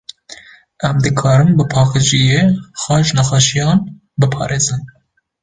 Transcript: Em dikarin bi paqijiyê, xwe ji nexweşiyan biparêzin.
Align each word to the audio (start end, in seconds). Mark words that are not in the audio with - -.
Em 0.87 0.95
dikarin 1.05 1.51
bi 1.59 1.63
paqijiyê, 1.73 2.41
xwe 2.81 2.97
ji 3.05 3.13
nexweşiyan 3.17 3.79
biparêzin. 4.19 4.81